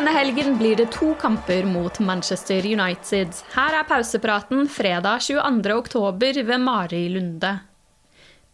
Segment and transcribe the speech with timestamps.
[0.00, 3.34] Denne helgen blir det to kamper mot Manchester United.
[3.52, 5.74] Her er pausepraten fredag 22.
[5.76, 7.50] oktober ved Mari Lunde.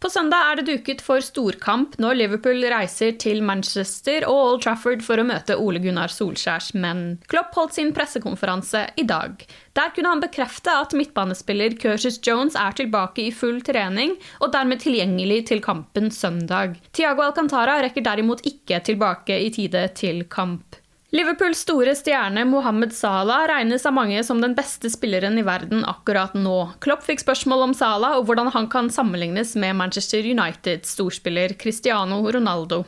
[0.03, 5.05] På søndag er det duket for storkamp når Liverpool reiser til Manchester og Old Trafford
[5.07, 7.05] for å møte Ole Gunnar Solskjærs menn.
[7.31, 9.39] Klopp holdt sin pressekonferanse i dag.
[9.79, 14.83] Der kunne han bekrefte at midtbanespiller Curtis Jones er tilbake i full trening og dermed
[14.83, 16.75] tilgjengelig til kampen søndag.
[16.91, 20.66] Tiago Alcantara rekker derimot ikke tilbake i tide til kamp.
[21.09, 26.33] Liverpools store stjerne Mohammed Salah regnes av mange som den beste spilleren i verden akkurat
[26.35, 26.55] nå.
[26.83, 32.19] Klopp fikk spørsmål om Salah og hvordan han kan sammenlignes med Manchester Uniteds storspiller Cristiano
[32.27, 32.83] Ronaldo.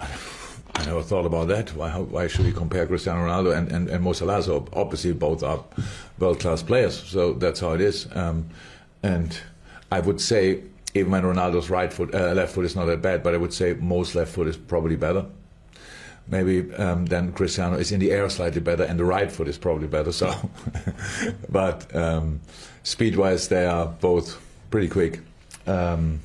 [0.00, 1.70] I never thought about that.
[1.76, 4.42] Why, why should we compare Cristiano Ronaldo and, and, and Mo Salah?
[4.42, 5.62] So obviously both are
[6.18, 6.98] world-class players.
[6.98, 8.08] So that's how it is.
[8.12, 8.50] Um,
[9.04, 9.38] and
[9.92, 10.64] I would say
[10.94, 13.54] even when Ronaldo's right foot, uh, left foot is not that bad, but I would
[13.54, 15.26] say Mo's left foot is probably better
[16.30, 19.58] maybe um, then Cristiano is in the air slightly better, and the right foot is
[19.58, 20.12] probably better.
[20.12, 20.32] So,
[21.48, 22.40] but um,
[22.82, 24.40] speed-wise, they are both
[24.70, 25.20] pretty quick,
[25.66, 26.20] um,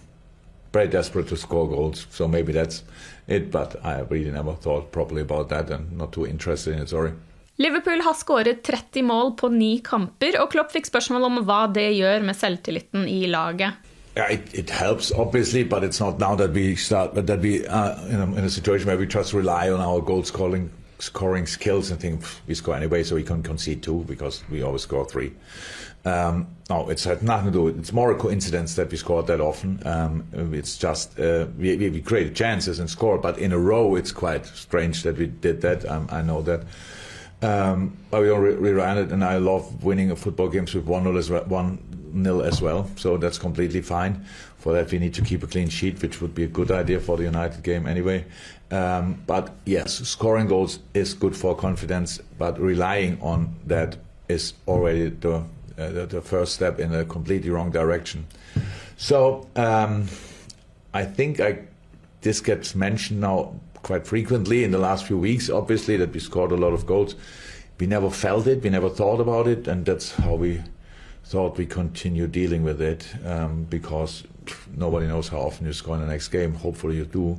[0.72, 2.08] very desperate to score goals.
[2.10, 2.84] So maybe that's
[3.28, 3.52] it.
[3.52, 6.90] But I really never thought properly about that, and not too interested in it.
[6.90, 7.12] Sorry.
[7.58, 11.88] Liverpool har skåret 30 mål på ni kamper, og Klopp fikk spørsmål om hva det
[11.96, 13.80] gjør med selvtilliten i laget.
[14.18, 18.16] It, it, helps obviously, but it's not now that we start that we are in
[18.16, 22.00] a, in a situation where we just rely on our goal scoring scoring skills and
[22.00, 25.34] think we score anyway, so we can concede two because we always score three.
[26.06, 27.64] Um, no, it's had nothing to do.
[27.64, 29.82] With, It's more a coincidence that we scored that often.
[29.86, 34.12] Um, it's just uh, we, we created chances and score, but in a row, it's
[34.12, 35.86] quite strange that we did that.
[35.90, 36.64] Um, I know that.
[37.42, 41.04] Um, but we don't rely it, and I love winning a football games with one
[41.04, 41.80] 0 as one
[42.16, 42.90] nil as well.
[42.96, 44.26] So that's completely fine.
[44.58, 47.00] For that, we need to keep a clean sheet, which would be a good idea
[47.00, 48.26] for the United game anyway.
[48.72, 55.10] Um, but yes, scoring goals is good for confidence, but relying on that is already
[55.10, 55.44] the
[55.78, 58.26] uh, the, first step in a completely wrong direction.
[58.96, 60.08] So um,
[60.94, 61.60] I think I,
[62.22, 65.50] this gets mentioned now quite frequently in the last few weeks.
[65.50, 67.16] Obviously, that we scored a lot of goals.
[67.78, 70.62] We never felt it, we never thought about it, and that's how we
[71.26, 74.24] thought we continue dealing with it um, because
[74.78, 76.54] nobody knows how often you score in the next game.
[76.54, 77.38] Hopefully you do,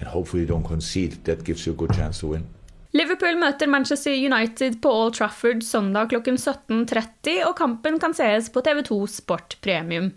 [0.00, 1.24] and hopefully you don't concede.
[1.24, 2.46] That gives you a good chance to win.
[2.92, 8.62] Liverpool møter Manchester United på Old Trafford søndag klokken 17.30, og kampen kan sees på
[8.64, 10.12] TV2 Sport Premium.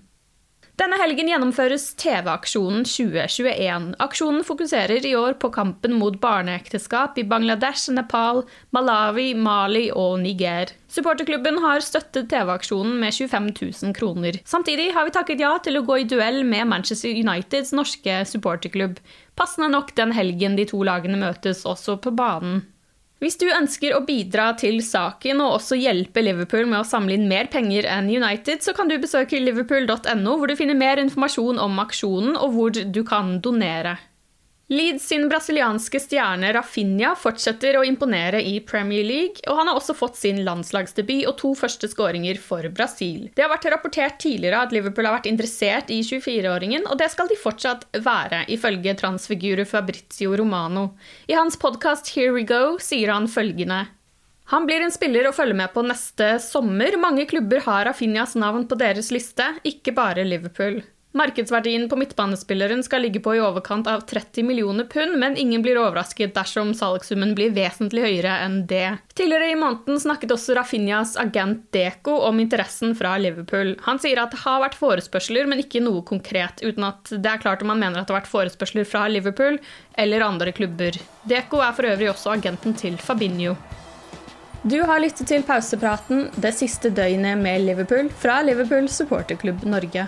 [0.80, 3.90] Denne helgen gjennomføres TV-aksjonen 2021.
[4.00, 10.72] Aksjonen fokuserer i år på kampen mot barneekteskap i Bangladesh, Nepal, Malawi, Mali og Niger.
[10.88, 14.40] Supporterklubben har støttet TV-aksjonen med 25 000 kroner.
[14.48, 19.04] Samtidig har vi takket ja til å gå i duell med Manchester Uniteds norske supporterklubb.
[19.36, 22.64] Passende nok den helgen de to lagene møtes også på banen.
[23.20, 27.28] Hvis du ønsker å bidra til saken og også hjelpe Liverpool med å samle inn
[27.28, 31.82] mer penger enn United, så kan du besøke liverpool.no, hvor du finner mer informasjon om
[31.84, 33.98] aksjonen og hvor du kan donere.
[34.70, 39.96] Leeds sin brasilianske stjerne Rafinha fortsetter å imponere i Premier League, og han har også
[39.98, 43.32] fått sin landslagsdebut og to første skåringer for Brasil.
[43.34, 47.32] Det har vært rapportert tidligere at Liverpool har vært interessert i 24-åringen, og det skal
[47.32, 50.92] de fortsatt være, ifølge transfiguret Fabrizio Romano.
[51.26, 53.88] I hans podkast Here We Go sier han følgende
[54.50, 56.96] han blir en spiller å følge med på neste sommer.
[56.98, 60.80] Mange klubber har Rafinhas navn på deres liste, ikke bare Liverpool.
[61.12, 65.80] Markedsverdien på midtbanespilleren skal ligge på i overkant av 30 millioner pund, men ingen blir
[65.82, 69.00] overrasket dersom salgssummen blir vesentlig høyere enn det.
[69.18, 73.74] Tidligere i måneden snakket også Rafinhas agent Deco om interessen fra Liverpool.
[73.88, 77.42] Han sier at det har vært forespørsler, men ikke noe konkret, uten at det er
[77.42, 79.58] klart om han mener at det har vært forespørsler fra Liverpool
[79.98, 81.02] eller andre klubber.
[81.26, 83.58] Deco er for øvrig også agenten til Fabinho.
[84.62, 90.06] Du har lyttet til pausepraten det siste døgnet med Liverpool fra Liverpool supporterklubb Norge.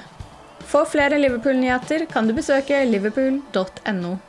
[0.72, 4.20] For flere Liverpool-nyheter kan du besøke liverpool.no.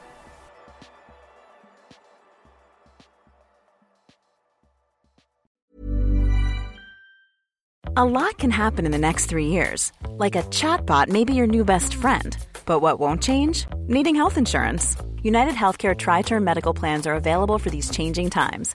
[7.95, 9.93] A lot can happen in the next three years.
[10.19, 12.37] Like a chatbot may be your new best friend.
[12.67, 13.67] But what won't change?
[13.87, 14.97] Needing health insurance.
[15.23, 18.75] United Healthcare Tri Term Medical Plans are available for these changing times